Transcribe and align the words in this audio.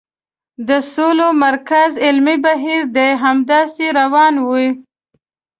د 0.67 0.69
سولې 0.93 1.27
مرکز 1.45 1.91
علمي 2.05 2.37
بهیر 2.45 2.81
دې 2.95 3.09
همداسې 3.23 3.85
روان 3.99 4.33
وي. 4.47 4.67